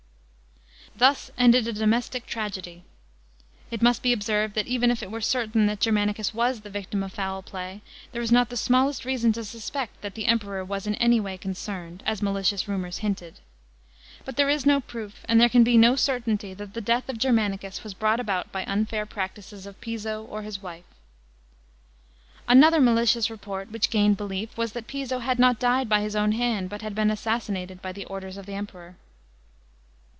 Thus 0.93 1.31
ended 1.37 1.67
a 1.67 1.73
domestic 1.73 2.27
tragedy. 2.27 2.83
It 3.71 3.81
must 3.81 4.03
be 4.03 4.11
observed 4.11 4.53
that 4.55 4.67
even 4.67 4.91
if 4.91 5.01
it 5.01 5.09
were 5.09 5.21
certain 5.21 5.65
that 5.67 5.79
Germanicus 5.79 6.33
was 6.33 6.61
the 6.61 6.69
victim 6.69 7.01
of 7.01 7.13
foul 7.13 7.41
play, 7.41 7.81
there 8.11 8.21
is 8.21 8.31
not 8.31 8.49
the 8.49 8.57
smallest 8.57 9.05
reason 9.05 9.31
to 9.33 9.45
suspect 9.45 10.01
that 10.01 10.15
the 10.15 10.25
Emperor 10.27 10.65
was 10.65 10.85
in 10.85 10.95
any 10.95 11.19
way 11.19 11.37
concerned, 11.37 12.03
as 12.05 12.21
malicious 12.21 12.67
rumours 12.67 12.97
hinted. 12.97 13.39
But 14.25 14.35
there 14.35 14.49
is 14.49 14.65
no 14.65 14.81
proof 14.81 15.21
and 15.29 15.39
there 15.39 15.49
can 15.49 15.63
be 15.63 15.77
no 15.77 15.95
certainty 15.95 16.53
that 16.55 16.73
the 16.73 16.81
death 16.81 17.07
of 17.07 17.17
Germanicus 17.17 17.85
was 17.85 17.93
brought 17.93 18.19
about 18.19 18.51
by 18.51 18.65
unfair 18.65 19.05
practices 19.05 19.65
of 19.65 19.79
Piso 19.81 20.25
or 20.25 20.41
his 20.41 20.61
wife. 20.61 20.85
Another 22.49 22.81
malicious 22.81 23.29
report, 23.29 23.71
which 23.71 23.89
gained 23.89 24.17
belief, 24.17 24.57
was 24.57 24.73
that 24.73 24.87
Piso 24.87 25.19
had 25.19 25.39
not 25.39 25.57
died 25.57 25.87
by 25.87 26.01
his 26.01 26.17
own 26.17 26.33
hand, 26.33 26.69
but 26.69 26.81
had 26.81 26.93
been 26.93 27.09
assassinated 27.09 27.81
by 27.81 27.93
the 27.93 28.05
orders 28.05 28.35
of 28.35 28.45
the 28.45 28.53
Emperor. 28.55 28.97